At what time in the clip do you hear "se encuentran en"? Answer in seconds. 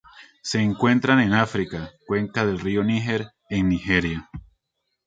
0.41-1.33